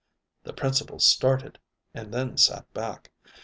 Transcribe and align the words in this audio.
The 0.45 0.53
Principal 0.53 0.97
started 0.97 1.59
and 1.93 2.11
then 2.11 2.35
sat 2.35 2.73
back. 2.73 3.11